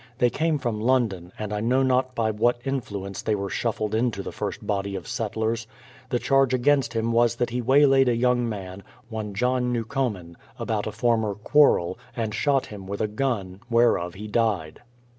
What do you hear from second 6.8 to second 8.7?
him was that he waylaid a young